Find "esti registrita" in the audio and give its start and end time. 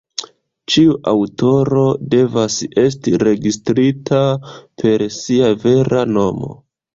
2.85-4.23